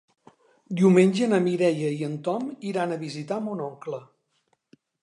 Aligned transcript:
Diumenge 0.79 1.27
na 1.35 1.41
Mireia 1.49 1.91
i 1.99 2.09
en 2.09 2.17
Tom 2.29 2.51
iran 2.73 2.97
a 2.97 3.01
visitar 3.07 3.43
mon 3.51 3.65
oncle. 3.71 4.03